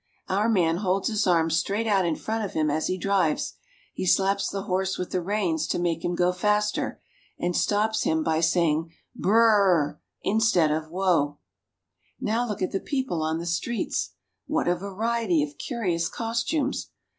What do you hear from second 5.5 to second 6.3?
to make him